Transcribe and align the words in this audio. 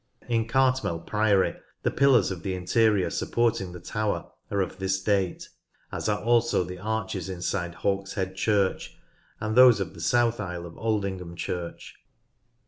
In 0.27 0.47
Cartmel 0.47 1.01
Priory, 1.01 1.57
the 1.83 1.91
pillars 1.91 2.31
of 2.31 2.41
the 2.41 2.55
interior 2.55 3.11
supporting 3.11 3.71
the 3.71 3.79
tower 3.79 4.31
are 4.49 4.59
of 4.59 4.79
this 4.79 4.99
date, 4.99 5.47
as 5.91 6.09
are 6.09 6.23
also 6.23 6.63
the 6.63 6.79
arches 6.79 7.29
inside 7.29 7.75
Hawkshead 7.75 8.35
Church, 8.35 8.97
and 9.39 9.55
those 9.55 9.79
of 9.79 9.93
the 9.93 10.01
south 10.01 10.39
aisle 10.39 10.65
of 10.65 10.73
Aldingham 10.75 11.35
Church. 11.37 11.97